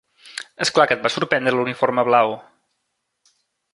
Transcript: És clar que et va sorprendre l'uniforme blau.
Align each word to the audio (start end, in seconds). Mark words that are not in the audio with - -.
És 0.65 0.71
clar 0.77 0.85
que 0.91 0.95
et 0.99 1.03
va 1.03 1.11
sorprendre 1.15 1.53
l'uniforme 1.57 2.07
blau. 2.11 2.37